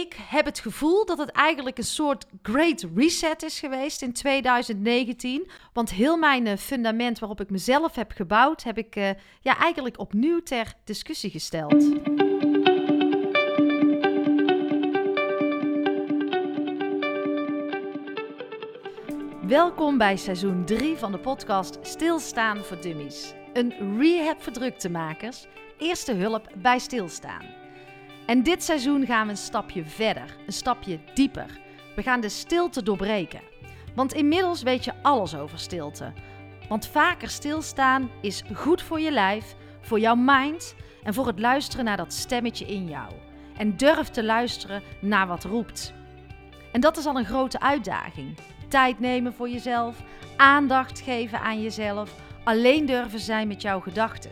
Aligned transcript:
ik 0.00 0.16
heb 0.28 0.44
het 0.44 0.58
gevoel 0.58 1.04
dat 1.04 1.18
het 1.18 1.30
eigenlijk 1.30 1.78
een 1.78 1.84
soort 1.84 2.26
great 2.42 2.86
reset 2.94 3.42
is 3.42 3.58
geweest 3.58 4.02
in 4.02 4.12
2019. 4.12 5.50
Want 5.72 5.90
heel 5.90 6.16
mijn 6.16 6.46
eh, 6.46 6.56
fundament 6.56 7.18
waarop 7.18 7.40
ik 7.40 7.50
mezelf 7.50 7.94
heb 7.94 8.12
gebouwd, 8.12 8.62
heb 8.62 8.78
ik 8.78 8.96
uh, 8.96 9.10
ja, 9.40 9.58
eigenlijk 9.58 9.98
opnieuw 9.98 10.40
ter 10.40 10.74
discussie 10.84 11.30
gesteld. 11.30 11.84
Welkom 19.46 19.98
bij 19.98 20.16
seizoen 20.16 20.64
3 20.64 20.96
van 20.96 21.12
de 21.12 21.18
podcast 21.18 21.78
Stilstaan 21.82 22.64
voor 22.64 22.80
Dummies. 22.80 23.34
Een 23.52 23.98
rehab 23.98 24.42
voor 24.42 24.52
druktemakers, 24.52 25.46
eerste 25.78 26.12
hulp 26.12 26.48
bij 26.56 26.78
stilstaan. 26.78 27.55
En 28.26 28.42
dit 28.42 28.62
seizoen 28.62 29.06
gaan 29.06 29.24
we 29.24 29.30
een 29.30 29.36
stapje 29.38 29.84
verder, 29.84 30.36
een 30.46 30.52
stapje 30.52 30.98
dieper. 31.14 31.60
We 31.96 32.02
gaan 32.02 32.20
de 32.20 32.28
stilte 32.28 32.82
doorbreken. 32.82 33.40
Want 33.94 34.14
inmiddels 34.14 34.62
weet 34.62 34.84
je 34.84 34.92
alles 35.02 35.36
over 35.36 35.58
stilte. 35.58 36.12
Want 36.68 36.86
vaker 36.86 37.28
stilstaan 37.28 38.10
is 38.20 38.42
goed 38.54 38.82
voor 38.82 39.00
je 39.00 39.10
lijf, 39.10 39.54
voor 39.80 40.00
jouw 40.00 40.14
mind 40.14 40.74
en 41.02 41.14
voor 41.14 41.26
het 41.26 41.38
luisteren 41.38 41.84
naar 41.84 41.96
dat 41.96 42.12
stemmetje 42.12 42.66
in 42.66 42.88
jou. 42.88 43.12
En 43.56 43.76
durf 43.76 44.08
te 44.08 44.24
luisteren 44.24 44.82
naar 45.00 45.26
wat 45.26 45.44
roept. 45.44 45.92
En 46.72 46.80
dat 46.80 46.96
is 46.96 47.06
al 47.06 47.16
een 47.16 47.24
grote 47.24 47.60
uitdaging. 47.60 48.38
Tijd 48.68 49.00
nemen 49.00 49.34
voor 49.34 49.48
jezelf, 49.48 50.02
aandacht 50.36 51.00
geven 51.00 51.40
aan 51.40 51.62
jezelf, 51.62 52.14
alleen 52.44 52.86
durven 52.86 53.20
zijn 53.20 53.48
met 53.48 53.62
jouw 53.62 53.80
gedachten. 53.80 54.30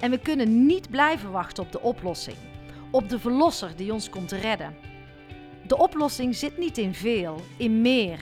En 0.00 0.10
we 0.10 0.18
kunnen 0.18 0.66
niet 0.66 0.90
blijven 0.90 1.30
wachten 1.30 1.62
op 1.62 1.72
de 1.72 1.80
oplossing 1.80 2.36
op 2.90 3.08
de 3.08 3.18
Verlosser 3.18 3.76
die 3.76 3.92
ons 3.92 4.08
komt 4.08 4.32
redden. 4.32 4.76
De 5.66 5.78
oplossing 5.78 6.36
zit 6.36 6.58
niet 6.58 6.78
in 6.78 6.94
veel, 6.94 7.40
in 7.56 7.80
meer, 7.80 8.18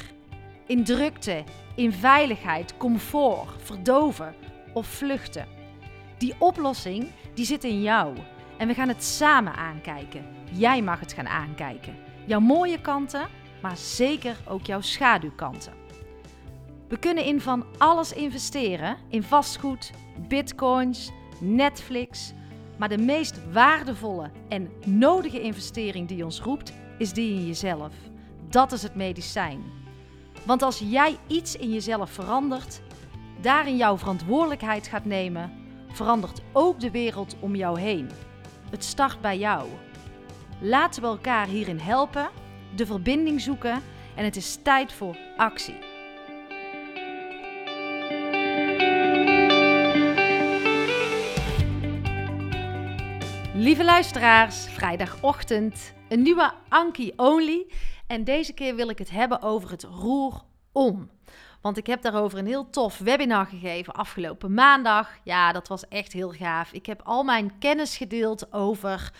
in 0.66 0.84
drukte, 0.84 1.44
in 1.74 1.92
veiligheid, 1.92 2.76
comfort, 2.76 3.62
verdoven 3.62 4.34
of 4.72 4.86
vluchten. 4.86 5.46
Die 6.18 6.34
oplossing 6.38 7.10
die 7.34 7.44
zit 7.44 7.64
in 7.64 7.82
jou 7.82 8.16
en 8.58 8.68
we 8.68 8.74
gaan 8.74 8.88
het 8.88 9.04
samen 9.04 9.54
aankijken. 9.54 10.24
Jij 10.52 10.82
mag 10.82 11.00
het 11.00 11.12
gaan 11.12 11.28
aankijken. 11.28 11.96
Jouw 12.24 12.40
mooie 12.40 12.80
kanten, 12.80 13.28
maar 13.62 13.76
zeker 13.76 14.36
ook 14.48 14.66
jouw 14.66 14.80
schaduwkanten. 14.80 15.72
We 16.88 16.98
kunnen 16.98 17.24
in 17.24 17.40
van 17.40 17.64
alles 17.78 18.12
investeren: 18.12 18.96
in 19.08 19.22
vastgoed, 19.22 19.90
bitcoins, 20.28 21.10
Netflix, 21.40 22.32
maar 22.78 22.88
de 22.88 22.98
meest 22.98 23.52
waardevolle 23.52 24.30
en 24.48 24.70
nodige 24.86 25.40
investering 25.40 26.08
die 26.08 26.24
ons 26.24 26.40
roept, 26.40 26.72
is 26.98 27.12
die 27.12 27.34
in 27.34 27.46
jezelf. 27.46 27.92
Dat 28.48 28.72
is 28.72 28.82
het 28.82 28.94
medicijn. 28.94 29.62
Want 30.44 30.62
als 30.62 30.78
jij 30.78 31.16
iets 31.26 31.56
in 31.56 31.72
jezelf 31.72 32.10
verandert, 32.10 32.80
daarin 33.40 33.76
jouw 33.76 33.98
verantwoordelijkheid 33.98 34.86
gaat 34.86 35.04
nemen, 35.04 35.52
verandert 35.92 36.40
ook 36.52 36.80
de 36.80 36.90
wereld 36.90 37.36
om 37.40 37.54
jou 37.54 37.80
heen. 37.80 38.10
Het 38.70 38.84
start 38.84 39.20
bij 39.20 39.38
jou. 39.38 39.68
Laten 40.60 41.02
we 41.02 41.08
elkaar 41.08 41.46
hierin 41.46 41.78
helpen, 41.78 42.28
de 42.76 42.86
verbinding 42.86 43.40
zoeken 43.40 43.82
en 44.14 44.24
het 44.24 44.36
is 44.36 44.58
tijd 44.62 44.92
voor 44.92 45.16
actie. 45.36 45.93
Lieve 53.56 53.84
luisteraars, 53.84 54.66
vrijdagochtend, 54.66 55.94
een 56.08 56.22
nieuwe 56.22 56.52
Anki 56.68 57.12
Only. 57.16 57.66
En 58.06 58.24
deze 58.24 58.52
keer 58.52 58.74
wil 58.74 58.88
ik 58.88 58.98
het 58.98 59.10
hebben 59.10 59.42
over 59.42 59.70
het 59.70 59.82
roer 59.82 60.42
om. 60.72 61.10
Want 61.60 61.76
ik 61.76 61.86
heb 61.86 62.02
daarover 62.02 62.38
een 62.38 62.46
heel 62.46 62.70
tof 62.70 62.98
webinar 62.98 63.46
gegeven 63.46 63.92
afgelopen 63.92 64.54
maandag. 64.54 65.10
Ja, 65.24 65.52
dat 65.52 65.68
was 65.68 65.88
echt 65.88 66.12
heel 66.12 66.30
gaaf. 66.30 66.72
Ik 66.72 66.86
heb 66.86 67.00
al 67.04 67.22
mijn 67.22 67.58
kennis 67.58 67.96
gedeeld 67.96 68.52
over 68.52 69.12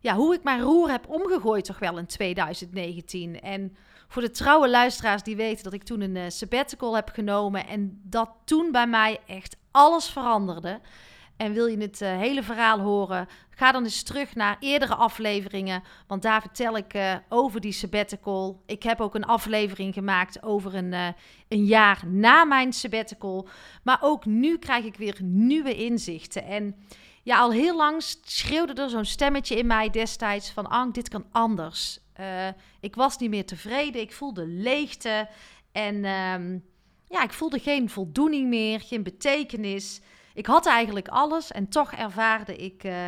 ja, 0.00 0.14
hoe 0.14 0.34
ik 0.34 0.42
mijn 0.42 0.60
roer 0.60 0.90
heb 0.90 1.08
omgegooid, 1.08 1.64
toch 1.64 1.78
wel 1.78 1.98
in 1.98 2.06
2019. 2.06 3.40
En 3.40 3.76
voor 4.08 4.22
de 4.22 4.30
trouwe 4.30 4.70
luisteraars 4.70 5.22
die 5.22 5.36
weten 5.36 5.64
dat 5.64 5.72
ik 5.72 5.82
toen 5.82 6.00
een 6.00 6.16
uh, 6.16 6.24
sabbatical 6.28 6.94
heb 6.94 7.08
genomen 7.12 7.66
en 7.66 8.00
dat 8.02 8.30
toen 8.44 8.72
bij 8.72 8.86
mij 8.86 9.20
echt 9.26 9.56
alles 9.70 10.08
veranderde. 10.08 10.80
En 11.36 11.52
wil 11.52 11.66
je 11.66 11.76
het 11.76 12.00
uh, 12.00 12.16
hele 12.16 12.42
verhaal 12.42 12.80
horen? 12.80 13.28
Ga 13.50 13.72
dan 13.72 13.84
eens 13.84 14.02
terug 14.02 14.34
naar 14.34 14.56
eerdere 14.60 14.94
afleveringen. 14.94 15.82
Want 16.06 16.22
daar 16.22 16.40
vertel 16.40 16.76
ik 16.76 16.94
uh, 16.94 17.14
over 17.28 17.60
die 17.60 17.72
sabbatical. 17.72 18.62
Ik 18.66 18.82
heb 18.82 19.00
ook 19.00 19.14
een 19.14 19.24
aflevering 19.24 19.94
gemaakt 19.94 20.42
over 20.42 20.74
een, 20.74 20.92
uh, 20.92 21.08
een 21.48 21.64
jaar 21.64 22.02
na 22.06 22.44
mijn 22.44 22.72
sabbatical. 22.72 23.48
Maar 23.82 23.98
ook 24.00 24.24
nu 24.24 24.58
krijg 24.58 24.84
ik 24.84 24.96
weer 24.96 25.16
nieuwe 25.22 25.74
inzichten. 25.74 26.44
En 26.44 26.76
ja, 27.22 27.38
al 27.38 27.52
heel 27.52 27.76
lang 27.76 28.02
schreeuwde 28.24 28.82
er 28.82 28.90
zo'n 28.90 29.04
stemmetje 29.04 29.56
in 29.56 29.66
mij 29.66 29.90
destijds 29.90 30.50
van... 30.50 30.66
Ank, 30.66 30.94
dit 30.94 31.08
kan 31.08 31.26
anders. 31.30 32.00
ik 32.80 32.94
was 32.94 33.18
niet 33.18 33.30
meer 33.30 33.46
tevreden. 33.46 34.00
Ik 34.00 34.12
voelde 34.12 34.46
leegte. 34.46 35.28
En 35.72 36.04
ehm, 36.04 36.58
ja, 37.08 37.22
ik 37.22 37.32
voelde 37.32 37.58
geen 37.58 37.90
voldoening 37.90 38.48
meer, 38.48 38.80
geen 38.80 39.02
betekenis... 39.02 40.00
Ik 40.34 40.46
had 40.46 40.66
eigenlijk 40.66 41.08
alles 41.08 41.52
en 41.52 41.68
toch 41.68 41.92
ervaarde 41.92 42.56
ik 42.56 42.84
uh, 42.84 43.06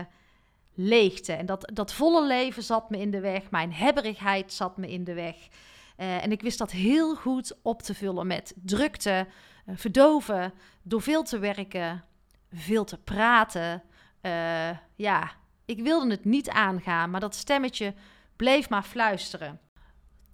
leegte. 0.75 1.33
En 1.33 1.47
dat, 1.47 1.71
dat 1.75 1.93
volle 1.93 2.27
leven 2.27 2.63
zat 2.63 2.91
me 2.91 2.99
in 2.99 3.11
de 3.11 3.21
weg. 3.21 3.51
Mijn 3.51 3.73
hebberigheid 3.73 4.53
zat 4.53 4.77
me 4.77 4.91
in 4.91 5.05
de 5.05 5.15
weg. 5.15 5.37
Uh, 5.37 6.25
en 6.25 6.33
ik 6.33 6.43
wist 6.43 6.59
dat 6.59 6.71
heel 6.71 7.15
goed 7.15 7.57
op 7.63 7.83
te 7.83 7.95
vullen 7.95 8.27
met 8.27 8.55
drukte, 8.57 9.27
uh, 9.67 9.77
verdoven, 9.77 10.53
door 10.83 11.03
veel 11.03 11.23
te 11.23 11.39
werken, 11.39 12.05
veel 12.53 12.85
te 12.85 12.99
praten. 12.99 13.83
ja, 14.95 15.31
ik 15.65 15.81
wilde 15.81 16.11
het 16.11 16.25
niet 16.25 16.49
aangaan, 16.49 17.11
maar 17.11 17.21
dat 17.21 17.35
stemmetje 17.35 17.95
bleef 18.37 18.69
maar 18.69 18.83
fluisteren. 18.83 19.61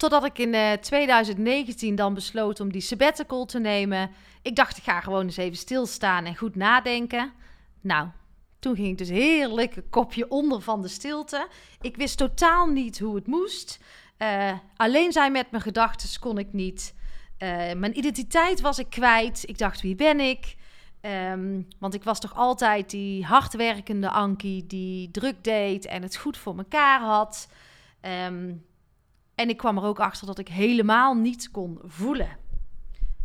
Totdat 0.02 0.24
ik 0.24 0.38
in 0.38 0.80
2019 0.80 1.94
dan 1.94 2.14
besloot 2.14 2.60
om 2.60 2.72
die 2.72 2.80
sabbatical 2.80 3.44
te 3.44 3.58
nemen. 3.58 4.10
Ik 4.42 4.56
dacht, 4.56 4.76
ik 4.76 4.82
ga 4.82 5.00
gewoon 5.00 5.24
eens 5.24 5.36
even 5.36 5.56
stilstaan 5.56 6.24
en 6.24 6.36
goed 6.36 6.56
nadenken. 6.56 7.32
Nou, 7.80 8.08
toen 8.58 8.74
ging 8.74 8.88
ik 8.88 8.98
dus 8.98 9.08
heerlijk 9.08 9.76
een 9.76 9.88
kopje 9.90 10.28
onder 10.28 10.60
van 10.60 10.82
de 10.82 10.88
stilte. 10.88 11.48
Ik 11.80 11.96
wist 11.96 12.18
totaal 12.18 12.66
niet 12.66 12.98
hoe 12.98 13.14
het 13.14 13.26
moest. 13.26 13.80
Uh, 14.18 14.52
alleen 14.76 15.12
zijn 15.12 15.32
met 15.32 15.50
mijn 15.50 15.62
gedachten 15.62 16.20
kon 16.20 16.38
ik 16.38 16.52
niet. 16.52 16.94
Uh, 17.38 17.48
mijn 17.72 17.98
identiteit 17.98 18.60
was 18.60 18.78
ik 18.78 18.90
kwijt. 18.90 19.42
Ik 19.46 19.58
dacht, 19.58 19.80
wie 19.80 19.94
ben 19.94 20.20
ik? 20.20 20.56
Um, 21.32 21.68
want 21.78 21.94
ik 21.94 22.04
was 22.04 22.20
toch 22.20 22.34
altijd 22.34 22.90
die 22.90 23.24
hardwerkende 23.24 24.10
Ankie 24.10 24.66
die 24.66 25.10
druk 25.10 25.44
deed 25.44 25.86
en 25.86 26.02
het 26.02 26.16
goed 26.16 26.36
voor 26.36 26.54
mekaar 26.54 27.00
had. 27.00 27.48
Um, 28.26 28.64
en 29.34 29.48
ik 29.48 29.56
kwam 29.56 29.76
er 29.76 29.84
ook 29.84 30.00
achter 30.00 30.26
dat 30.26 30.38
ik 30.38 30.48
helemaal 30.48 31.14
niet 31.14 31.50
kon 31.50 31.78
voelen. 31.82 32.40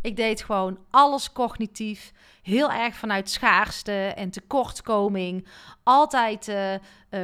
Ik 0.02 0.16
deed 0.16 0.42
gewoon 0.42 0.78
alles 0.90 1.32
cognitief, 1.32 2.12
heel 2.42 2.70
erg 2.70 2.94
vanuit 2.94 3.30
schaarste 3.30 3.92
en 3.92 4.30
tekortkoming, 4.30 5.46
altijd 5.82 6.48
uh, 6.48 6.74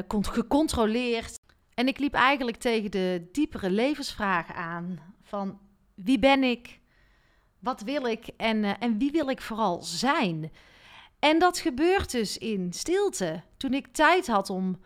gecontroleerd. 0.09 1.39
En 1.75 1.89
ik 1.89 1.99
liep 1.99 2.15
eigenlijk 2.15 2.57
tegen 2.57 2.91
de 2.91 3.29
diepere 3.33 3.71
levensvragen 3.71 4.55
aan 4.55 4.99
van 5.23 5.59
wie 5.95 6.19
ben 6.19 6.43
ik, 6.43 6.81
wat 7.59 7.81
wil 7.81 8.07
ik 8.07 8.27
en, 8.37 8.63
uh, 8.63 8.73
en 8.79 8.99
wie 8.99 9.11
wil 9.11 9.29
ik 9.29 9.41
vooral 9.41 9.83
zijn. 9.83 10.53
En 11.19 11.39
dat 11.39 11.59
gebeurt 11.59 12.11
dus 12.11 12.39
in 12.39 12.73
stilte, 12.73 13.43
toen 13.57 13.75
ik 13.75 13.87
tijd 13.87 14.27
had 14.27 14.51
om 14.51 14.79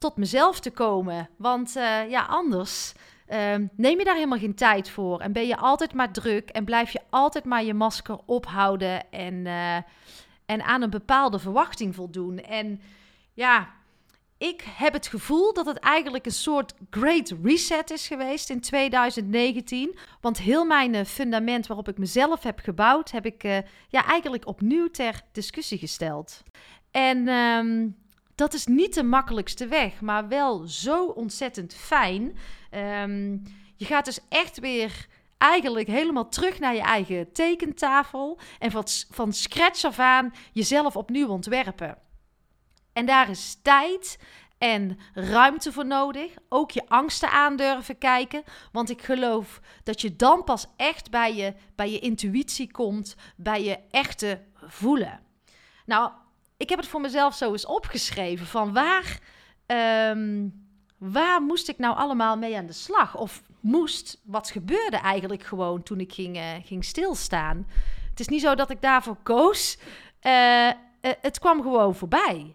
tot 0.00 0.16
mezelf 0.16 0.60
te 0.60 0.70
komen. 0.70 1.28
Want 1.36 1.76
uh, 1.76 2.10
ja, 2.10 2.22
anders 2.22 2.92
uh, 3.28 3.54
neem 3.76 3.98
je 3.98 4.04
daar 4.04 4.14
helemaal 4.14 4.38
geen 4.38 4.54
tijd 4.54 4.90
voor. 4.90 5.20
En 5.20 5.32
ben 5.32 5.46
je 5.46 5.56
altijd 5.56 5.94
maar 5.94 6.12
druk 6.12 6.48
en 6.50 6.64
blijf 6.64 6.90
je 6.90 7.00
altijd 7.10 7.44
maar 7.44 7.64
je 7.64 7.74
masker 7.74 8.18
ophouden 8.26 9.10
en, 9.10 9.34
uh, 9.34 9.76
en 10.46 10.62
aan 10.62 10.82
een 10.82 10.90
bepaalde 10.90 11.38
verwachting 11.38 11.94
voldoen. 11.94 12.38
En 12.38 12.80
ja, 13.34 13.68
ik 14.38 14.64
heb 14.76 14.92
het 14.92 15.06
gevoel 15.06 15.52
dat 15.52 15.66
het 15.66 15.78
eigenlijk 15.78 16.26
een 16.26 16.32
soort 16.32 16.74
great 16.90 17.34
reset 17.42 17.90
is 17.90 18.06
geweest 18.06 18.50
in 18.50 18.60
2019. 18.60 19.96
Want 20.20 20.38
heel 20.38 20.64
mijn 20.64 20.94
eh, 20.94 21.04
fundament 21.04 21.66
waarop 21.66 21.88
ik 21.88 21.98
mezelf 21.98 22.42
heb 22.42 22.58
gebouwd, 22.58 23.10
heb 23.10 23.26
ik 23.26 23.42
ja, 23.88 24.06
eigenlijk 24.06 24.46
opnieuw 24.46 24.90
ter 24.90 25.20
discussie 25.32 25.78
gesteld. 25.78 26.42
En 26.90 27.28
um, 27.28 27.96
dat 28.40 28.54
is 28.54 28.66
niet 28.66 28.94
de 28.94 29.02
makkelijkste 29.02 29.66
weg, 29.66 30.00
maar 30.00 30.28
wel 30.28 30.58
zo 30.66 31.04
ontzettend 31.06 31.74
fijn. 31.74 32.36
Um, 33.02 33.42
je 33.76 33.84
gaat 33.84 34.04
dus 34.04 34.18
echt 34.28 34.58
weer 34.60 35.06
eigenlijk 35.38 35.86
helemaal 35.86 36.28
terug 36.28 36.58
naar 36.58 36.74
je 36.74 36.80
eigen 36.80 37.32
tekentafel 37.32 38.38
en 38.58 38.70
van, 38.70 38.84
van 39.10 39.32
scratch 39.32 39.84
af 39.84 39.98
aan 39.98 40.32
jezelf 40.52 40.96
opnieuw 40.96 41.28
ontwerpen. 41.28 41.98
En 42.92 43.06
daar 43.06 43.30
is 43.30 43.58
tijd 43.62 44.18
en 44.58 44.98
ruimte 45.14 45.72
voor 45.72 45.86
nodig. 45.86 46.34
Ook 46.48 46.70
je 46.70 46.88
angsten 46.88 47.30
aandurven 47.30 47.98
kijken. 47.98 48.42
Want 48.72 48.90
ik 48.90 49.02
geloof 49.02 49.60
dat 49.84 50.00
je 50.00 50.16
dan 50.16 50.44
pas 50.44 50.66
echt 50.76 51.10
bij 51.10 51.34
je, 51.34 51.54
bij 51.74 51.90
je 51.90 51.98
intuïtie 51.98 52.70
komt, 52.70 53.16
bij 53.36 53.64
je 53.64 53.78
echte 53.90 54.42
voelen. 54.54 55.20
Nou, 55.86 56.10
ik 56.60 56.68
heb 56.68 56.78
het 56.78 56.88
voor 56.88 57.00
mezelf 57.00 57.34
zo 57.34 57.52
eens 57.52 57.66
opgeschreven 57.66 58.46
van 58.46 58.72
waar, 58.72 59.18
ehm, 59.66 60.48
waar 60.98 61.42
moest 61.42 61.68
ik 61.68 61.78
nou 61.78 61.96
allemaal 61.96 62.36
mee 62.36 62.56
aan 62.56 62.66
de 62.66 62.72
slag? 62.72 63.16
Of 63.16 63.42
moest, 63.60 64.20
wat 64.24 64.50
gebeurde 64.50 64.96
eigenlijk 64.96 65.42
gewoon 65.42 65.82
toen 65.82 66.00
ik 66.00 66.12
ging, 66.12 66.36
uh, 66.36 66.44
ging 66.64 66.84
stilstaan? 66.84 67.66
Het 68.10 68.20
is 68.20 68.28
niet 68.28 68.40
zo 68.40 68.54
dat 68.54 68.70
ik 68.70 68.82
daarvoor 68.82 69.16
koos. 69.22 69.78
Uh, 70.22 70.66
uh, 70.66 70.72
het 71.00 71.38
kwam 71.38 71.62
gewoon 71.62 71.94
voorbij. 71.94 72.54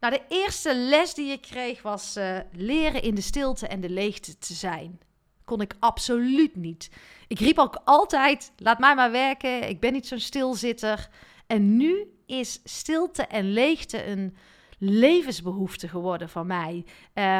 Nou, 0.00 0.14
de 0.14 0.22
eerste 0.28 0.74
les 0.74 1.14
die 1.14 1.32
ik 1.32 1.40
kreeg 1.40 1.82
was 1.82 2.18
leren 2.52 3.02
in 3.02 3.14
de 3.14 3.20
stilte 3.20 3.66
en 3.66 3.80
de 3.80 3.90
leegte 3.90 4.38
te 4.38 4.54
zijn. 4.54 5.00
Kon 5.44 5.60
ik 5.60 5.74
absoluut 5.78 6.56
niet. 6.56 6.90
Ik 7.26 7.38
riep 7.38 7.58
ook 7.58 7.80
altijd: 7.84 8.52
laat 8.56 8.78
mij 8.78 8.94
maar 8.94 9.10
werken. 9.10 9.68
Ik 9.68 9.80
ben 9.80 9.92
niet 9.92 10.06
zo'n 10.06 10.18
stilzitter. 10.18 11.08
En 11.46 11.76
nu 11.76 12.06
is 12.32 12.60
stilte 12.64 13.26
en 13.26 13.52
leegte 13.52 14.06
een 14.06 14.36
levensbehoefte 14.78 15.88
geworden 15.88 16.28
van 16.28 16.46
mij. 16.46 16.84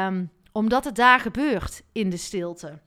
Um, 0.05 0.31
omdat 0.51 0.83
het 0.83 0.95
daar 0.95 1.19
gebeurt 1.19 1.83
in 1.91 2.09
de 2.09 2.17
stilte. 2.17 2.79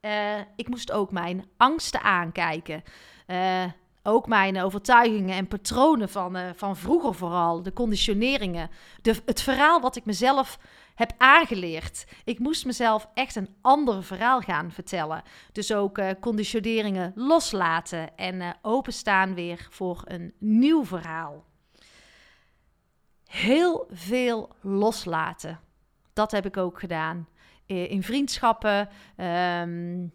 Uh, 0.00 0.38
ik 0.56 0.68
moest 0.68 0.92
ook 0.92 1.10
mijn 1.10 1.44
angsten 1.56 2.02
aankijken. 2.02 2.82
Uh, 3.26 3.64
ook 4.02 4.26
mijn 4.26 4.60
overtuigingen 4.60 5.36
en 5.36 5.48
patronen 5.48 6.08
van, 6.08 6.36
uh, 6.36 6.42
van 6.54 6.76
vroeger 6.76 7.14
vooral. 7.14 7.62
De 7.62 7.72
conditioneringen. 7.72 8.70
De, 9.02 9.14
het 9.24 9.42
verhaal 9.42 9.80
wat 9.80 9.96
ik 9.96 10.04
mezelf 10.04 10.58
heb 10.96 11.12
aangeleerd. 11.18 12.06
Ik 12.24 12.38
moest 12.38 12.64
mezelf 12.64 13.08
echt 13.14 13.36
een 13.36 13.54
ander 13.60 14.02
verhaal 14.02 14.40
gaan 14.40 14.72
vertellen. 14.72 15.22
Dus 15.52 15.72
ook 15.72 15.98
uh, 15.98 16.10
conditioneringen 16.20 17.12
loslaten 17.14 18.16
en 18.16 18.34
uh, 18.34 18.50
openstaan 18.62 19.34
weer 19.34 19.66
voor 19.70 20.02
een 20.04 20.32
nieuw 20.38 20.84
verhaal. 20.84 21.44
Heel 23.26 23.86
veel 23.90 24.54
loslaten. 24.60 25.60
Dat 26.12 26.30
heb 26.30 26.46
ik 26.46 26.56
ook 26.56 26.80
gedaan. 26.80 27.28
In 27.66 28.02
vriendschappen, 28.02 28.88
um, 29.16 30.12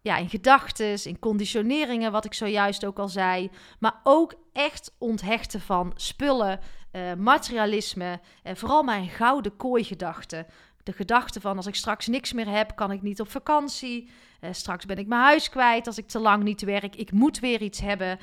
ja, 0.00 0.16
in 0.16 0.28
gedachten, 0.28 1.04
in 1.04 1.18
conditioneringen, 1.18 2.12
wat 2.12 2.24
ik 2.24 2.34
zojuist 2.34 2.84
ook 2.84 2.98
al 2.98 3.08
zei. 3.08 3.50
Maar 3.78 4.00
ook 4.02 4.34
echt 4.52 4.94
onthechten 4.98 5.60
van 5.60 5.92
spullen, 5.94 6.60
uh, 6.96 7.14
materialisme, 7.14 8.20
uh, 8.44 8.54
vooral 8.54 8.82
mijn 8.82 9.08
gouden 9.08 9.56
kooi-gedachten. 9.56 10.46
De 10.82 10.92
gedachte 10.92 11.40
van 11.40 11.56
als 11.56 11.66
ik 11.66 11.74
straks 11.74 12.06
niks 12.06 12.32
meer 12.32 12.48
heb, 12.48 12.76
kan 12.76 12.90
ik 12.90 13.02
niet 13.02 13.20
op 13.20 13.30
vakantie. 13.30 14.10
Uh, 14.40 14.52
straks 14.52 14.86
ben 14.86 14.98
ik 14.98 15.06
mijn 15.06 15.20
huis 15.22 15.48
kwijt 15.48 15.86
als 15.86 15.98
ik 15.98 16.08
te 16.08 16.18
lang 16.18 16.42
niet 16.42 16.62
werk. 16.62 16.96
Ik 16.96 17.12
moet 17.12 17.38
weer 17.38 17.62
iets 17.62 17.80
hebben. 17.80 18.18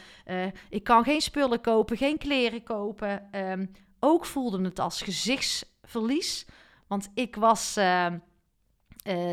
ik 0.69 0.83
kan 0.83 1.03
geen 1.03 1.21
spullen 1.21 1.61
kopen, 1.61 1.97
geen 1.97 2.17
kleren 2.17 2.63
kopen. 2.63 3.29
Um, 3.31 3.71
ook 3.99 4.25
voelde 4.25 4.63
het 4.63 4.79
als 4.79 5.01
gezichtsverlies. 5.01 6.45
Want 6.87 7.09
ik 7.13 7.35
was 7.35 7.79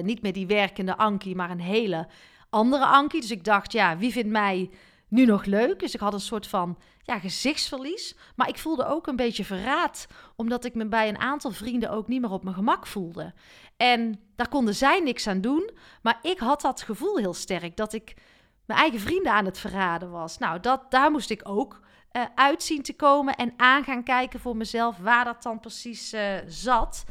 niet 0.03 0.23
meer 0.23 0.33
die 0.33 0.47
werkende 0.47 0.97
Ankie, 0.97 1.37
maar 1.37 1.51
een 1.51 1.61
hele 1.61 2.09
andere 2.51 2.87
Ankie. 2.87 3.21
Dus 3.21 3.31
ik 3.31 3.45
dacht, 3.45 3.73
ja, 3.73 3.97
wie 3.97 4.13
vindt 4.13 4.31
mij 4.31 4.71
nu 5.11 5.25
nog 5.25 5.45
leuk? 5.45 5.79
Dus 5.79 5.95
ik 5.95 6.01
had 6.01 6.13
een 6.13 6.21
soort 6.21 6.47
van 6.47 6.79
ja, 7.03 7.19
gezichtsverlies. 7.19 8.17
Maar 8.37 8.49
ik 8.49 8.59
voelde 8.59 8.87
ook 8.87 9.07
een 9.07 9.17
beetje 9.17 9.45
verraad, 9.45 10.07
omdat 10.37 10.65
ik 10.65 10.75
me 10.75 10.89
bij 10.89 11.09
een 11.09 11.19
aantal 11.19 11.51
vrienden 11.51 11.91
ook 11.91 12.09
niet 12.09 12.21
meer 12.21 12.31
op 12.31 12.43
mijn 12.43 12.57
gemak 12.57 12.87
voelde. 12.87 13.35
En 13.77 14.21
daar 14.37 14.49
konden 14.49 14.75
zij 14.75 15.01
niks 15.01 15.27
aan 15.27 15.41
doen, 15.41 15.71
maar 16.03 16.19
ik 16.23 16.39
had 16.39 16.61
dat 16.61 16.83
gevoel 16.83 17.17
heel 17.17 17.35
sterk 17.35 17.77
dat 17.77 17.93
ik 17.93 18.15
mijn 18.67 18.81
eigen 18.81 19.01
vrienden 19.01 19.33
aan 19.33 19.45
het 19.45 19.59
verraden 19.59 20.11
was. 20.11 20.39
Nou, 20.39 20.61
dat, 20.61 20.91
daar 20.91 21.11
moest 21.11 21.31
ik 21.31 21.41
ook 21.49 21.81
uit 22.35 22.63
zien 22.63 22.83
te 22.83 22.97
komen 22.97 23.35
en 23.35 23.53
aan 23.57 23.85
gaan 23.85 24.03
kijken 24.03 24.41
voor 24.41 24.57
mezelf 24.57 24.97
waar 24.97 25.25
dat 25.25 25.43
dan 25.43 25.61
precies 25.61 26.15
uh, 26.15 26.35
zat. 26.47 27.05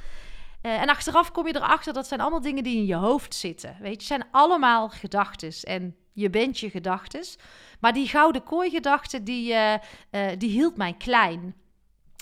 Uh, 0.62 0.82
en 0.82 0.90
achteraf 0.90 1.32
kom 1.32 1.48
je 1.48 1.56
erachter 1.56 1.94
dat 1.94 2.08
zijn 2.08 2.22
allemaal 2.22 2.42
dingen 2.42 2.64
die 2.64 2.78
in 2.78 2.86
je 2.86 2.96
hoofd 2.96 3.36
zitten. 3.36 3.78
Weet 3.80 4.02
je, 4.02 4.08
zijn 4.08 4.28
allemaal 4.32 4.90
gedachten. 4.90 5.54
En 5.64 5.96
je 6.20 6.30
bent 6.30 6.60
je 6.60 6.70
gedachten. 6.70 7.24
Maar 7.80 7.94
die 7.94 8.08
gouden 8.08 8.44
kooi-gedachte, 8.44 9.24
die, 9.24 9.52
uh, 9.52 9.74
uh, 10.12 10.28
die 10.38 10.50
hield 10.50 10.78
mij 10.78 10.94
klein. 10.98 11.56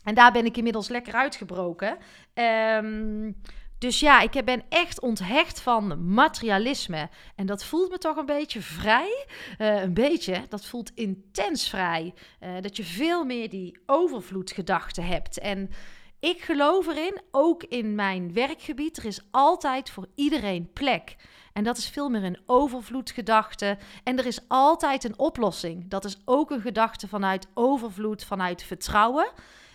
En 0.03 0.15
daar 0.15 0.31
ben 0.31 0.45
ik 0.45 0.57
inmiddels 0.57 0.87
lekker 0.87 1.13
uitgebroken. 1.13 1.97
Um, 2.33 3.35
dus 3.77 3.99
ja, 3.99 4.21
ik 4.21 4.45
ben 4.45 4.63
echt 4.69 4.99
onthecht 4.99 5.61
van 5.61 6.13
materialisme. 6.13 7.09
En 7.35 7.45
dat 7.45 7.63
voelt 7.63 7.89
me 7.89 7.97
toch 7.97 8.17
een 8.17 8.25
beetje 8.25 8.61
vrij. 8.61 9.25
Uh, 9.57 9.81
een 9.81 9.93
beetje, 9.93 10.41
dat 10.49 10.65
voelt 10.65 10.91
intens 10.95 11.69
vrij. 11.69 12.13
Dat 12.61 12.77
je 12.77 12.83
veel 12.83 13.25
meer 13.25 13.49
die 13.49 13.79
overvloedgedachten 13.85 15.05
hebt. 15.05 15.39
En 15.39 15.69
ik 16.19 16.41
geloof 16.41 16.87
erin, 16.87 17.21
ook 17.31 17.63
in 17.63 17.95
mijn 17.95 18.33
werkgebied, 18.33 18.97
er 18.97 19.05
is 19.05 19.21
altijd 19.31 19.89
voor 19.89 20.07
iedereen 20.15 20.73
plek. 20.73 21.15
En 21.57 21.63
dat 21.63 21.77
is 21.77 21.89
veel 21.89 22.09
meer 22.09 22.23
een 22.23 22.39
overvloedgedachte. 22.45 23.77
En 24.03 24.17
er 24.17 24.25
is 24.25 24.39
altijd 24.47 25.03
een 25.03 25.19
oplossing. 25.19 25.89
Dat 25.89 26.05
is 26.05 26.21
ook 26.25 26.51
een 26.51 26.61
gedachte 26.61 27.07
vanuit 27.07 27.47
overvloed, 27.53 28.23
vanuit 28.23 28.63
vertrouwen. 28.63 29.31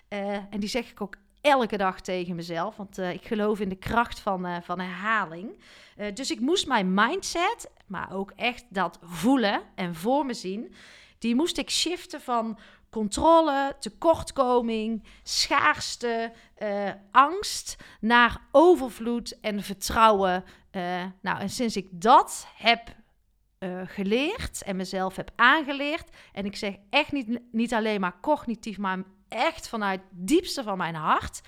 Uh, 0.09 0.33
en 0.33 0.61
die 0.61 0.69
zeg 0.69 0.91
ik 0.91 1.01
ook 1.01 1.17
elke 1.41 1.77
dag 1.77 2.01
tegen 2.01 2.37
mezelf. 2.37 2.77
Want 2.77 2.99
uh, 2.99 3.13
ik 3.13 3.27
geloof 3.27 3.61
in 3.61 3.69
de 3.69 3.77
kracht 3.77 4.21
van, 4.21 4.47
uh, 4.47 4.57
van 4.63 4.81
herhaling. 4.81 5.59
dus 6.15 6.31
ik 6.31 6.41
moest 6.41 6.67
mijn 6.67 6.95
mindset, 6.95 7.71
maar 7.87 8.13
ook 8.13 8.33
echt 8.37 8.65
dat 8.69 8.99
voelen 9.03 9.63
en 9.75 9.95
voor 9.95 10.27
me 10.27 10.35
zien. 10.35 10.75
Die 11.19 11.35
moest 11.35 11.59
ik 11.59 11.71
shiften 11.71 12.21
van 12.21 12.59
controle, 12.93 13.77
tekortkoming, 13.79 15.05
schaarste, 15.23 16.33
uh, 16.63 16.91
angst 17.11 17.77
naar 18.01 18.41
overvloed 18.51 19.41
en 19.41 19.63
vertrouwen. 19.63 20.45
Uh, 20.73 21.05
nou, 21.23 21.41
en 21.41 21.51
sinds 21.51 21.77
ik 21.77 21.89
dat 21.91 22.47
heb 22.57 22.95
uh, 23.59 23.81
geleerd 23.85 24.63
en 24.63 24.77
mezelf 24.77 25.17
heb 25.17 25.31
aangeleerd, 25.37 26.09
en 26.33 26.45
ik 26.45 26.57
zeg 26.57 26.75
echt 26.91 27.13
niet, 27.13 27.41
niet 27.53 27.75
alleen 27.75 28.01
maar 28.01 28.21
cognitief, 28.21 28.79
maar 28.79 29.03
echt 29.29 29.69
vanuit 29.69 30.01
het 30.01 30.29
diepste 30.29 30.63
van 30.63 30.79
mijn 30.79 30.95
hart, 30.95 31.41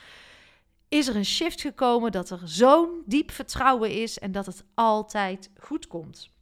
is 0.88 1.08
er 1.08 1.17
een 1.17 1.25
shift 1.25 1.61
gekomen 1.61 2.12
dat 2.12 2.31
er 2.31 2.40
zo'n 2.44 3.02
diep 3.06 3.31
vertrouwen 3.31 3.90
is 3.90 4.19
en 4.19 4.32
dat 4.32 4.47
het 4.47 4.64
altijd 4.75 5.50
goed 5.61 5.87
komt. 5.87 6.34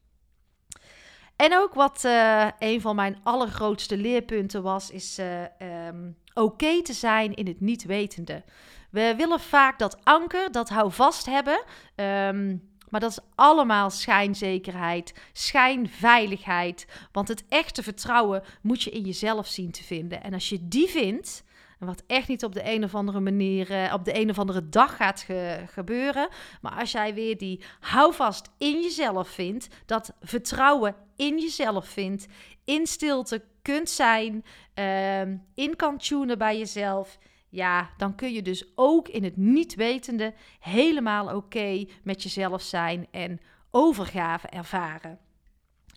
En 1.43 1.57
ook 1.57 1.75
wat 1.75 2.03
uh, 2.05 2.49
een 2.59 2.81
van 2.81 2.97
mijn 2.97 3.21
allergrootste 3.23 3.97
leerpunten 3.97 4.63
was, 4.63 4.91
is 4.91 5.19
uh, 5.19 5.43
um, 5.87 6.17
oké 6.35 6.83
te 6.83 6.93
zijn 6.93 7.35
in 7.35 7.47
het 7.47 7.61
niet 7.61 7.85
wetende. 7.85 8.43
We 8.91 9.15
willen 9.17 9.41
vaak 9.41 9.79
dat 9.79 10.05
anker, 10.05 10.53
dat 10.53 10.69
houvast 10.69 11.27
hebben. 11.27 11.63
Um, 11.95 12.71
maar 12.89 13.01
dat 13.01 13.11
is 13.11 13.19
allemaal 13.35 13.91
schijnzekerheid, 13.91 15.15
schijnveiligheid. 15.33 16.87
Want 17.13 17.29
het 17.29 17.45
echte 17.49 17.83
vertrouwen 17.83 18.43
moet 18.61 18.83
je 18.83 18.91
in 18.91 19.03
jezelf 19.03 19.47
zien 19.47 19.71
te 19.71 19.85
vinden. 19.85 20.23
En 20.23 20.33
als 20.33 20.49
je 20.49 20.69
die 20.69 20.89
vindt, 20.89 21.45
wat 21.87 22.03
echt 22.07 22.29
niet 22.29 22.45
op 22.45 22.55
de 22.55 22.71
een 22.71 22.85
of 22.85 22.95
andere 22.95 23.21
manier, 23.21 23.71
uh, 23.71 23.93
op 23.95 24.05
de 24.05 24.21
een 24.21 24.31
of 24.31 24.39
andere 24.39 24.69
dag 24.69 24.97
gaat 24.97 25.21
ge 25.21 25.65
gebeuren. 25.67 26.29
Maar 26.61 26.73
als 26.73 26.93
jij 26.93 27.15
weer 27.15 27.39
die 27.39 27.65
houvast 27.81 28.51
in 28.59 28.83
jezelf 28.83 29.29
vindt, 29.29 29.69
dat 29.87 30.12
vertrouwen 30.21 30.95
in 31.17 31.39
jezelf 31.39 31.87
vindt, 31.87 32.27
in 32.65 32.87
stilte 32.87 33.43
kunt 33.62 33.91
zijn, 33.91 34.45
uh, 34.75 35.21
in 35.55 35.77
kan 35.77 35.99
tunen 35.99 36.39
bij 36.39 36.59
jezelf. 36.59 37.19
Ja, 37.49 37.91
dan 37.97 38.15
kun 38.15 38.33
je 38.33 38.43
dus 38.43 38.73
ook 38.75 39.09
in 39.09 39.25
het 39.25 39.37
niet 39.37 39.75
wetende 39.75 40.35
helemaal 40.61 41.37
oké 41.37 41.87
met 42.03 42.23
jezelf 42.23 42.62
zijn 42.62 43.07
en 43.11 43.41
overgave 43.71 44.47
ervaren. 44.47 45.19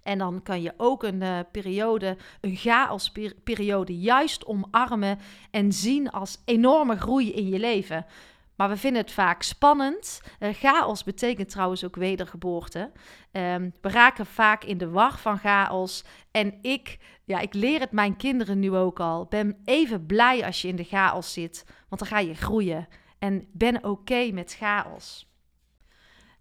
En 0.06 0.18
dan 0.18 0.44
kan 0.44 0.62
je 0.62 0.74
ook 0.78 1.04
een 1.04 1.22
uh, 1.22 1.40
periode, 1.52 2.18
een 2.42 2.56
chaosperiode, 2.56 4.00
juist 4.00 4.46
omarmen 4.46 5.20
en 5.52 5.72
zien 5.72 6.10
als 6.12 6.42
enorme 6.46 6.98
groei 6.98 7.34
in 7.34 7.48
je 7.50 7.60
leven. 7.60 8.06
Maar 8.56 8.70
we 8.70 8.78
vinden 8.78 9.02
het 9.02 9.12
vaak 9.12 9.42
spannend. 9.42 10.22
Chaos 10.40 11.04
betekent 11.04 11.50
trouwens 11.50 11.86
ook 11.86 11.96
wedergeboorte. 11.96 12.92
Um, 13.32 13.74
we 13.82 13.90
raken 13.90 14.26
vaak 14.26 14.64
in 14.64 14.78
de 14.78 14.90
war 14.90 15.18
van 15.18 15.38
chaos. 15.38 16.04
En 16.32 16.58
ik, 16.62 16.98
ja, 17.24 17.40
ik 17.40 17.54
leer 17.54 17.80
het 17.80 17.92
mijn 17.92 18.18
kinderen 18.18 18.60
nu 18.60 18.76
ook 18.76 19.00
al. 19.00 19.26
Ben 19.26 19.58
even 19.64 20.06
blij 20.06 20.46
als 20.46 20.62
je 20.62 20.68
in 20.68 20.76
de 20.76 20.84
chaos 20.84 21.34
zit, 21.34 21.66
want 21.90 22.02
dan 22.02 22.10
ga 22.10 22.20
je 22.20 22.34
groeien. 22.34 22.88
En 23.20 23.48
ben 23.52 23.84
oké 23.84 24.32
met 24.32 24.56
chaos. 24.56 25.35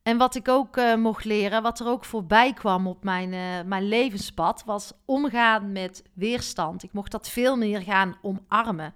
En 0.04 0.18
wat 0.18 0.34
ik 0.34 0.48
ook 0.48 0.76
uh, 0.76 0.94
mocht 0.94 1.24
leren, 1.24 1.62
wat 1.62 1.80
er 1.80 1.86
ook 1.86 2.04
voorbij 2.04 2.52
kwam 2.52 2.86
op 2.86 3.04
mijn, 3.04 3.32
uh, 3.32 3.40
mijn 3.66 3.88
levenspad, 3.88 4.62
was 4.66 4.92
omgaan 5.04 5.72
met 5.72 6.04
weerstand. 6.12 6.82
Ik 6.82 6.92
mocht 6.92 7.10
dat 7.10 7.28
veel 7.28 7.56
meer 7.56 7.82
gaan 7.82 8.16
omarmen. 8.22 8.94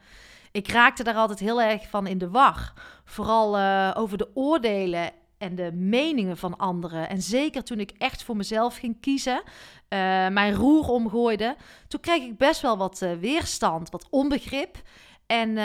Ik 0.52 0.68
raakte 0.68 1.02
daar 1.02 1.14
altijd 1.14 1.38
heel 1.38 1.62
erg 1.62 1.88
van 1.88 2.06
in 2.06 2.18
de 2.18 2.30
war. 2.30 2.72
Vooral 3.04 3.58
uh, 3.58 3.90
over 3.94 4.18
de 4.18 4.30
oordelen 4.34 5.10
en 5.38 5.54
de 5.54 5.72
meningen 5.72 6.36
van 6.36 6.56
anderen. 6.56 7.08
En 7.08 7.22
zeker 7.22 7.64
toen 7.64 7.80
ik 7.80 7.90
echt 7.90 8.22
voor 8.22 8.36
mezelf 8.36 8.76
ging 8.76 9.00
kiezen, 9.00 9.42
mijn 10.28 10.54
roer 10.54 10.88
omgooide, 10.88 11.56
toen 11.88 12.00
kreeg 12.00 12.22
ik 12.22 12.38
best 12.38 12.60
wel 12.60 12.76
wat 12.76 13.06
weerstand, 13.20 13.90
wat 13.90 14.06
onbegrip. 14.10 14.76
En 15.26 15.58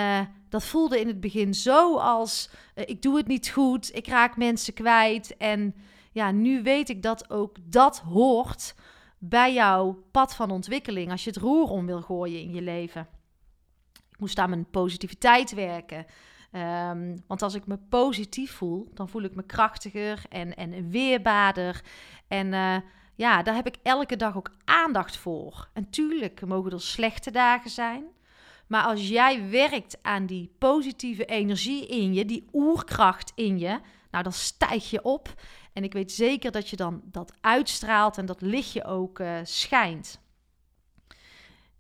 dat 0.53 0.63
voelde 0.63 1.00
in 1.00 1.07
het 1.07 1.19
begin 1.19 1.53
zo 1.53 1.98
als 1.98 2.50
ik 2.75 3.01
doe 3.01 3.17
het 3.17 3.27
niet 3.27 3.50
goed, 3.50 3.95
ik 3.95 4.07
raak 4.07 4.38
mensen 4.38 4.74
kwijt. 4.74 5.38
En 5.38 5.75
ja, 6.12 6.31
nu 6.31 6.63
weet 6.63 6.89
ik 6.89 7.01
dat 7.01 7.29
ook 7.29 7.57
dat 7.63 8.00
hoort 8.00 8.75
bij 9.17 9.53
jouw 9.53 10.03
pad 10.12 10.36
van 10.36 10.51
ontwikkeling 10.51 11.12
als 11.12 11.24
je 11.24 11.29
het 11.29 11.39
roer 11.39 11.69
om 11.69 11.86
wil 11.86 12.01
gooien 12.01 12.41
in 12.41 12.53
je 12.53 12.62
leven. 12.62 13.07
Ik 14.10 14.19
moest 14.19 14.38
aan 14.38 14.50
mijn 14.50 14.69
positiviteit 14.69 15.53
werken. 15.53 16.05
Um, 16.51 17.24
want 17.27 17.41
als 17.41 17.53
ik 17.53 17.65
me 17.65 17.77
positief 17.89 18.51
voel, 18.51 18.89
dan 18.93 19.10
voel 19.10 19.22
ik 19.22 19.36
me 19.36 19.43
krachtiger 19.43 20.24
en, 20.29 20.55
en 20.55 20.89
weerbaarder. 20.89 21.83
En 22.27 22.48
uh, 22.53 22.77
ja, 23.15 23.43
daar 23.43 23.55
heb 23.55 23.67
ik 23.67 23.77
elke 23.83 24.15
dag 24.15 24.38
ook 24.38 24.51
aandacht 24.65 25.17
voor. 25.17 25.69
En 25.74 25.89
tuurlijk 25.89 26.45
mogen 26.45 26.72
er 26.72 26.81
slechte 26.81 27.31
dagen 27.31 27.69
zijn. 27.69 28.03
Maar 28.67 28.84
als 28.84 29.08
jij 29.08 29.50
werkt 29.50 29.98
aan 30.01 30.25
die 30.25 30.55
positieve 30.58 31.25
energie 31.25 31.88
in 31.88 32.13
je, 32.13 32.25
die 32.25 32.48
oerkracht 32.53 33.32
in 33.36 33.60
je, 33.60 33.79
nou 34.12 34.24
dan 34.24 34.34
stijg 34.34 34.89
je 34.89 35.03
op. 35.03 35.34
En 35.74 35.84
ik 35.84 35.93
weet 35.93 36.12
zeker 36.12 36.51
dat 36.51 36.70
je 36.70 36.75
dan 36.75 37.01
dat 37.05 37.34
uitstraalt 37.41 38.17
en 38.17 38.25
dat 38.25 38.41
lichtje 38.41 38.86
ook 38.86 39.20
uh, 39.20 39.39
schijnt. 39.43 40.22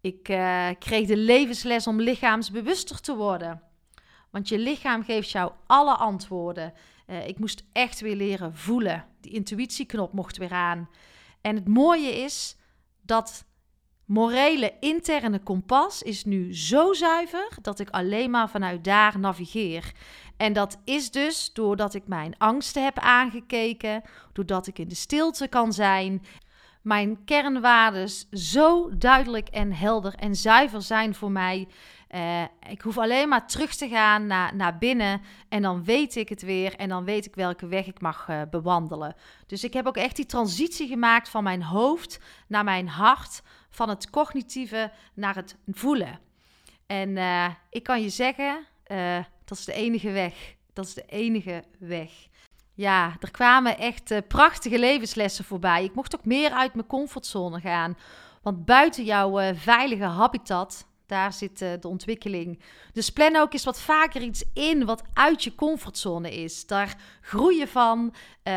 Ik 0.01 0.29
uh, 0.29 0.69
kreeg 0.79 1.07
de 1.07 1.17
levensles 1.17 1.87
om 1.87 2.01
lichaamsbewuster 2.01 3.01
te 3.01 3.15
worden. 3.15 3.61
Want 4.29 4.49
je 4.49 4.57
lichaam 4.57 5.03
geeft 5.03 5.29
jou 5.29 5.51
alle 5.65 5.95
antwoorden. 5.95 6.73
Uh, 7.07 7.27
ik 7.27 7.39
moest 7.39 7.63
echt 7.71 7.99
weer 7.99 8.15
leren 8.15 8.55
voelen. 8.55 9.05
Die 9.21 9.31
intuïtieknop 9.31 10.13
mocht 10.13 10.37
weer 10.37 10.51
aan. 10.51 10.89
En 11.41 11.55
het 11.55 11.67
mooie 11.67 12.23
is 12.23 12.55
dat 13.01 13.45
morele 14.05 14.73
interne 14.79 15.39
kompas 15.39 16.01
is 16.01 16.25
nu 16.25 16.55
zo 16.55 16.93
zuiver 16.93 17.47
dat 17.61 17.79
ik 17.79 17.89
alleen 17.89 18.29
maar 18.29 18.49
vanuit 18.49 18.83
daar 18.83 19.19
navigeer. 19.19 19.91
En 20.37 20.53
dat 20.53 20.77
is 20.83 21.11
dus 21.11 21.53
doordat 21.53 21.93
ik 21.93 22.07
mijn 22.07 22.37
angsten 22.37 22.83
heb 22.83 22.99
aangekeken, 22.99 24.01
doordat 24.33 24.67
ik 24.67 24.79
in 24.79 24.87
de 24.87 24.95
stilte 24.95 25.47
kan 25.47 25.73
zijn. 25.73 26.25
Mijn 26.81 27.23
kernwaarden 27.25 28.09
zo 28.31 28.97
duidelijk 28.97 29.47
en 29.47 29.73
helder 29.73 30.13
en 30.15 30.35
zuiver 30.35 30.81
zijn 30.81 31.15
voor 31.15 31.31
mij. 31.31 31.67
Uh, 32.13 32.41
ik 32.69 32.81
hoef 32.81 32.97
alleen 32.97 33.29
maar 33.29 33.47
terug 33.47 33.75
te 33.75 33.87
gaan 33.87 34.27
naar, 34.27 34.55
naar 34.55 34.77
binnen 34.77 35.21
en 35.49 35.61
dan 35.61 35.83
weet 35.83 36.15
ik 36.15 36.29
het 36.29 36.41
weer 36.41 36.75
en 36.75 36.89
dan 36.89 37.03
weet 37.03 37.25
ik 37.25 37.35
welke 37.35 37.67
weg 37.67 37.87
ik 37.87 38.01
mag 38.01 38.27
uh, 38.29 38.41
bewandelen. 38.49 39.15
Dus 39.47 39.63
ik 39.63 39.73
heb 39.73 39.87
ook 39.87 39.97
echt 39.97 40.15
die 40.15 40.25
transitie 40.25 40.87
gemaakt 40.87 41.29
van 41.29 41.43
mijn 41.43 41.63
hoofd 41.63 42.19
naar 42.47 42.63
mijn 42.63 42.87
hart, 42.87 43.41
van 43.69 43.89
het 43.89 44.09
cognitieve 44.09 44.91
naar 45.13 45.35
het 45.35 45.55
voelen. 45.67 46.19
En 46.85 47.09
uh, 47.09 47.49
ik 47.69 47.83
kan 47.83 48.01
je 48.01 48.09
zeggen, 48.09 48.65
dat 49.45 49.57
is 49.57 49.65
de 49.65 49.73
enige 49.73 50.11
weg. 50.11 50.55
Dat 50.73 50.85
is 50.85 50.93
de 50.93 51.05
enige 51.05 51.63
weg. 51.79 52.11
Ja, 52.73 53.15
er 53.19 53.31
kwamen 53.31 53.77
echt 53.77 54.27
prachtige 54.27 54.79
levenslessen 54.79 55.45
voorbij. 55.45 55.83
Ik 55.83 55.95
mocht 55.95 56.15
ook 56.15 56.25
meer 56.25 56.51
uit 56.51 56.73
mijn 56.73 56.87
comfortzone 56.87 57.59
gaan. 57.59 57.97
Want 58.41 58.65
buiten 58.65 59.03
jouw 59.03 59.53
veilige 59.55 60.03
habitat, 60.03 60.85
daar 61.13 61.33
zit 61.33 61.61
uh, 61.61 61.69
de 61.79 61.87
ontwikkeling. 61.87 62.59
Dus 62.93 63.09
plan 63.09 63.35
ook 63.35 63.53
eens 63.53 63.63
wat 63.63 63.81
vaker 63.81 64.21
iets 64.21 64.43
in 64.53 64.85
wat 64.85 65.03
uit 65.13 65.43
je 65.43 65.55
comfortzone 65.55 66.33
is. 66.33 66.67
Daar 66.67 66.95
groei 67.21 67.57
je 67.57 67.67
van, 67.67 68.13
uh, 68.43 68.53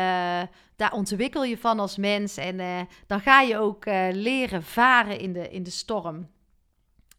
daar 0.75 0.91
ontwikkel 0.91 1.43
je 1.43 1.57
van 1.57 1.79
als 1.79 1.97
mens. 1.97 2.37
En 2.37 2.59
uh, 2.59 2.79
dan 3.07 3.19
ga 3.19 3.41
je 3.41 3.57
ook 3.57 3.85
leren 4.11 4.63
varen 4.63 5.19
in 5.19 5.33
de, 5.33 5.49
in 5.49 5.63
de 5.63 5.69
storm. 5.69 6.27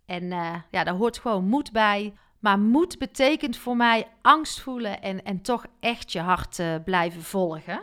En 0.07 0.29
ja, 0.71 0.85
daar 0.85 0.95
hoort 0.95 1.19
gewoon 1.19 1.45
moed 1.45 1.73
bij. 1.73 2.13
Maar 2.39 2.59
moed 2.59 2.99
betekent 2.99 3.57
voor 3.57 3.77
mij 3.77 4.07
angst 4.23 4.61
voelen 4.61 5.03
en, 5.03 5.25
en 5.25 5.43
toch 5.43 5.67
echt 5.81 6.13
je 6.13 6.21
hart 6.21 6.63
blijven 6.85 7.23
volgen. 7.23 7.81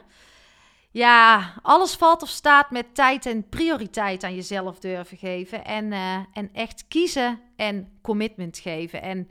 Ja, 0.96 1.54
alles 1.62 1.96
valt 1.96 2.22
of 2.22 2.30
staat 2.30 2.72
met 2.72 2.96
tijd 2.96 3.26
en 3.26 3.50
prioriteit 3.50 4.24
aan 4.24 4.36
jezelf 4.36 4.80
durven 4.80 5.18
geven. 5.18 5.66
En, 5.66 5.86
uh, 5.92 6.16
en 6.34 6.50
echt 6.54 6.86
kiezen 6.88 7.40
en 7.56 7.90
commitment 8.02 8.58
geven. 8.58 9.02
En 9.02 9.30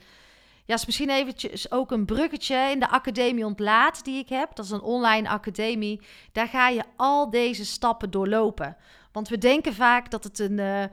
ja, 0.65 0.75
is 0.75 0.87
misschien 0.87 1.11
eventjes 1.11 1.71
ook 1.71 1.91
een 1.91 2.05
bruggetje 2.05 2.57
in 2.57 2.81
de 2.81 2.89
Academie 2.89 3.45
Ontlaat 3.47 4.05
die 4.05 4.19
ik 4.19 4.29
heb. 4.29 4.55
Dat 4.55 4.65
is 4.65 4.71
een 4.71 4.81
online 4.81 5.29
academie. 5.29 6.01
Daar 6.33 6.49
ga 6.49 6.69
je 6.69 6.83
al 6.97 7.31
deze 7.31 7.65
stappen 7.65 8.11
doorlopen. 8.11 8.77
Want 9.13 9.29
we 9.29 9.39
denken 9.39 9.75
vaak 9.75 10.11
dat 10.11 10.25
het 10.25 10.39
een, 10.39 10.59
uh, 10.59 10.85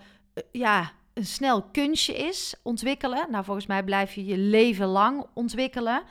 ja, 0.51 0.92
een 1.13 1.25
snel 1.25 1.63
kunstje 1.63 2.13
is, 2.13 2.56
ontwikkelen. 2.63 3.28
Nou, 3.32 3.44
volgens 3.44 3.66
mij 3.66 3.84
blijf 3.84 4.13
je 4.13 4.25
je 4.25 4.38
leven 4.38 4.88
lang 4.88 5.25
ontwikkelen. 5.34 6.04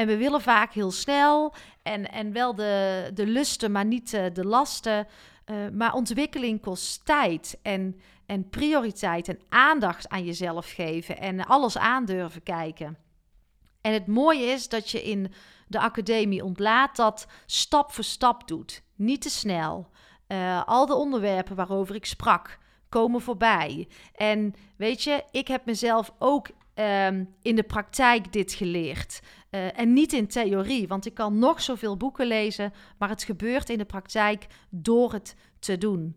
En 0.00 0.06
we 0.06 0.16
willen 0.16 0.40
vaak 0.40 0.72
heel 0.72 0.90
snel 0.90 1.54
en, 1.82 2.10
en 2.10 2.32
wel 2.32 2.54
de, 2.54 3.10
de 3.14 3.26
lusten, 3.26 3.72
maar 3.72 3.84
niet 3.84 4.10
de, 4.10 4.30
de 4.32 4.44
lasten. 4.44 5.06
Uh, 5.46 5.56
maar 5.72 5.94
ontwikkeling 5.94 6.60
kost 6.60 7.04
tijd 7.04 7.58
en, 7.62 8.00
en 8.26 8.48
prioriteit 8.48 9.28
en 9.28 9.40
aandacht 9.48 10.08
aan 10.08 10.24
jezelf 10.24 10.72
geven 10.72 11.18
en 11.18 11.46
alles 11.46 11.78
aandurven 11.78 12.42
kijken. 12.42 12.98
En 13.80 13.92
het 13.92 14.06
mooie 14.06 14.44
is 14.44 14.68
dat 14.68 14.90
je 14.90 15.02
in 15.02 15.32
de 15.66 15.80
academie 15.80 16.44
ontlaat 16.44 16.96
dat 16.96 17.26
stap 17.46 17.92
voor 17.92 18.04
stap 18.04 18.48
doet. 18.48 18.82
Niet 18.94 19.22
te 19.22 19.30
snel. 19.30 19.88
Uh, 20.28 20.62
al 20.66 20.86
de 20.86 20.94
onderwerpen 20.94 21.56
waarover 21.56 21.94
ik 21.94 22.06
sprak 22.06 22.58
komen 22.88 23.20
voorbij. 23.20 23.88
En 24.14 24.54
weet 24.76 25.02
je, 25.02 25.24
ik 25.30 25.48
heb 25.48 25.64
mezelf 25.64 26.12
ook 26.18 26.48
um, 26.74 27.34
in 27.42 27.56
de 27.56 27.62
praktijk 27.62 28.32
dit 28.32 28.52
geleerd. 28.52 29.20
Uh, 29.50 29.78
en 29.78 29.92
niet 29.92 30.12
in 30.12 30.26
theorie, 30.26 30.88
want 30.88 31.06
ik 31.06 31.14
kan 31.14 31.38
nog 31.38 31.60
zoveel 31.60 31.96
boeken 31.96 32.26
lezen, 32.26 32.72
maar 32.98 33.08
het 33.08 33.22
gebeurt 33.22 33.70
in 33.70 33.78
de 33.78 33.84
praktijk 33.84 34.46
door 34.70 35.12
het 35.12 35.36
te 35.58 35.78
doen. 35.78 36.16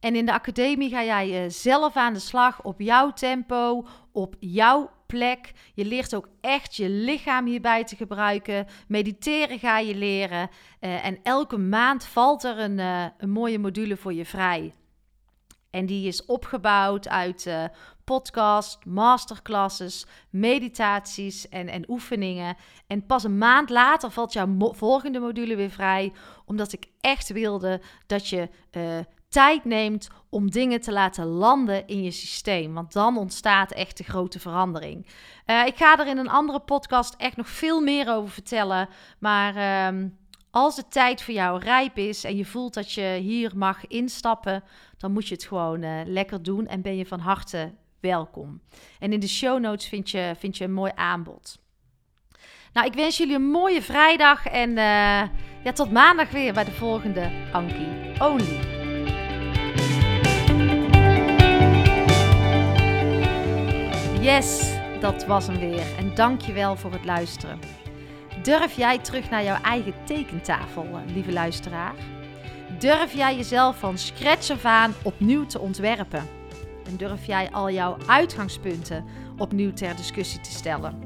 En 0.00 0.16
in 0.16 0.26
de 0.26 0.32
academie 0.32 0.90
ga 0.90 1.04
jij 1.04 1.44
uh, 1.44 1.50
zelf 1.50 1.96
aan 1.96 2.12
de 2.12 2.18
slag 2.18 2.62
op 2.62 2.80
jouw 2.80 3.12
tempo, 3.12 3.86
op 4.12 4.36
jouw 4.38 4.90
plek. 5.06 5.52
Je 5.74 5.84
leert 5.84 6.14
ook 6.14 6.28
echt 6.40 6.76
je 6.76 6.88
lichaam 6.88 7.46
hierbij 7.46 7.84
te 7.84 7.96
gebruiken. 7.96 8.66
Mediteren 8.88 9.58
ga 9.58 9.78
je 9.78 9.94
leren. 9.94 10.48
Uh, 10.80 11.04
en 11.04 11.18
elke 11.22 11.56
maand 11.56 12.04
valt 12.04 12.44
er 12.44 12.58
een, 12.58 12.78
een 13.18 13.30
mooie 13.30 13.58
module 13.58 13.96
voor 13.96 14.14
je 14.14 14.24
vrij. 14.24 14.72
En 15.70 15.86
die 15.86 16.06
is 16.06 16.24
opgebouwd 16.26 17.08
uit 17.08 17.46
uh, 17.46 17.64
podcast, 18.04 18.84
masterclasses, 18.84 20.06
meditaties 20.30 21.48
en, 21.48 21.68
en 21.68 21.90
oefeningen. 21.90 22.56
En 22.86 23.06
pas 23.06 23.24
een 23.24 23.38
maand 23.38 23.70
later 23.70 24.10
valt 24.10 24.32
jouw 24.32 24.72
volgende 24.72 25.18
module 25.18 25.56
weer 25.56 25.70
vrij, 25.70 26.12
omdat 26.44 26.72
ik 26.72 26.86
echt 27.00 27.32
wilde 27.32 27.80
dat 28.06 28.28
je 28.28 28.48
uh, 28.72 28.98
tijd 29.28 29.64
neemt 29.64 30.08
om 30.28 30.50
dingen 30.50 30.80
te 30.80 30.92
laten 30.92 31.24
landen 31.24 31.86
in 31.86 32.02
je 32.02 32.10
systeem. 32.10 32.74
Want 32.74 32.92
dan 32.92 33.16
ontstaat 33.16 33.72
echt 33.72 33.96
de 33.96 34.04
grote 34.04 34.38
verandering. 34.38 35.06
Uh, 35.46 35.66
ik 35.66 35.76
ga 35.76 35.98
er 35.98 36.06
in 36.06 36.18
een 36.18 36.28
andere 36.28 36.60
podcast 36.60 37.14
echt 37.14 37.36
nog 37.36 37.48
veel 37.48 37.80
meer 37.80 38.08
over 38.08 38.30
vertellen. 38.30 38.88
Maar 39.18 39.86
um, 39.86 40.18
als 40.50 40.76
de 40.76 40.84
tijd 40.88 41.22
voor 41.22 41.34
jou 41.34 41.58
rijp 41.58 41.98
is 41.98 42.24
en 42.24 42.36
je 42.36 42.44
voelt 42.44 42.74
dat 42.74 42.92
je 42.92 43.18
hier 43.22 43.52
mag 43.56 43.86
instappen, 43.86 44.62
dan 44.98 45.12
moet 45.12 45.28
je 45.28 45.34
het 45.34 45.44
gewoon 45.44 45.82
uh, 45.82 46.00
lekker 46.04 46.42
doen 46.42 46.66
en 46.66 46.82
ben 46.82 46.96
je 46.96 47.06
van 47.06 47.20
harte 47.20 47.72
welkom. 48.00 48.60
En 48.98 49.12
in 49.12 49.20
de 49.20 49.28
show 49.28 49.60
notes 49.60 49.88
vind 49.88 50.10
je, 50.10 50.34
vind 50.38 50.56
je 50.56 50.64
een 50.64 50.72
mooi 50.72 50.92
aanbod. 50.94 51.58
Nou, 52.72 52.86
ik 52.86 52.94
wens 52.94 53.16
jullie 53.16 53.34
een 53.34 53.50
mooie 53.50 53.82
vrijdag 53.82 54.46
en 54.46 54.70
uh, 54.70 54.76
ja, 55.64 55.72
tot 55.74 55.90
maandag 55.90 56.30
weer 56.30 56.52
bij 56.52 56.64
de 56.64 56.72
volgende 56.72 57.30
Anki 57.52 57.88
Only. 58.18 58.78
Yes, 64.20 64.78
dat 65.00 65.26
was 65.26 65.46
hem 65.46 65.58
weer. 65.58 65.96
En 65.98 66.14
dankjewel 66.14 66.76
voor 66.76 66.92
het 66.92 67.04
luisteren. 67.04 67.58
Durf 68.42 68.76
jij 68.76 68.98
terug 68.98 69.30
naar 69.30 69.44
jouw 69.44 69.62
eigen 69.62 69.94
tekentafel, 70.04 70.84
eh, 70.84 71.14
lieve 71.14 71.32
luisteraar? 71.32 71.94
Durf 72.78 73.12
jij 73.12 73.36
jezelf 73.36 73.78
van 73.78 73.98
scratch 73.98 74.50
af 74.50 74.64
aan 74.64 74.94
opnieuw 75.02 75.46
te 75.46 75.58
ontwerpen? 75.58 76.28
En 76.86 76.96
durf 76.96 77.26
jij 77.26 77.50
al 77.50 77.70
jouw 77.70 77.96
uitgangspunten 78.06 79.04
opnieuw 79.38 79.72
ter 79.72 79.96
discussie 79.96 80.40
te 80.40 80.50
stellen? 80.50 80.98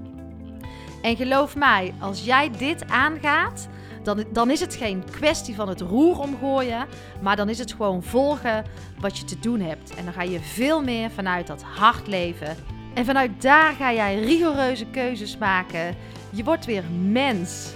En 1.02 1.16
geloof 1.16 1.56
mij, 1.56 1.94
als 2.00 2.24
jij 2.24 2.50
dit 2.50 2.88
aangaat, 2.88 3.68
dan, 4.02 4.24
dan 4.32 4.50
is 4.50 4.60
het 4.60 4.74
geen 4.74 5.04
kwestie 5.10 5.54
van 5.54 5.68
het 5.68 5.80
roer 5.80 6.18
omgooien, 6.18 6.86
maar 7.22 7.36
dan 7.36 7.48
is 7.48 7.58
het 7.58 7.72
gewoon 7.72 8.02
volgen 8.02 8.64
wat 9.00 9.18
je 9.18 9.24
te 9.24 9.38
doen 9.38 9.60
hebt. 9.60 9.94
En 9.94 10.04
dan 10.04 10.14
ga 10.14 10.22
je 10.22 10.40
veel 10.40 10.82
meer 10.82 11.10
vanuit 11.10 11.46
dat 11.46 11.62
hart 11.62 12.06
leven 12.06 12.56
En 12.94 13.04
vanuit 13.04 13.42
daar 13.42 13.72
ga 13.72 13.92
jij 13.92 14.18
rigoureuze 14.18 14.86
keuzes 14.86 15.38
maken. 15.38 15.96
Je 16.34 16.44
wordt 16.44 16.64
weer 16.64 16.84
mens. 16.90 17.72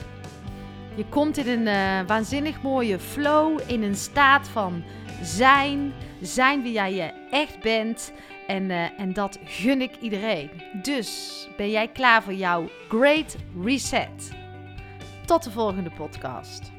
Je 0.94 1.04
komt 1.08 1.36
in 1.36 1.48
een 1.48 1.66
uh, 1.66 2.06
waanzinnig 2.06 2.62
mooie 2.62 2.98
flow, 2.98 3.60
in 3.66 3.82
een 3.82 3.96
staat 3.96 4.48
van 4.48 4.82
zijn, 5.22 5.92
zijn 6.20 6.62
wie 6.62 6.72
jij 6.72 6.94
je 6.94 7.12
echt 7.30 7.60
bent. 7.60 8.12
En, 8.46 8.62
uh, 8.62 9.00
en 9.00 9.12
dat 9.12 9.38
gun 9.44 9.80
ik 9.80 9.96
iedereen. 10.00 10.50
Dus 10.82 11.48
ben 11.56 11.70
jij 11.70 11.88
klaar 11.88 12.22
voor 12.22 12.34
jouw 12.34 12.68
Great 12.88 13.36
Reset? 13.64 14.30
Tot 15.24 15.42
de 15.44 15.50
volgende 15.50 15.90
podcast. 15.90 16.77